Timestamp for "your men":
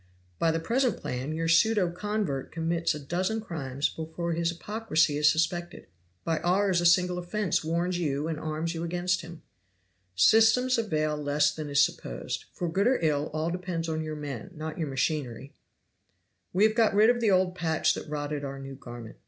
14.01-14.49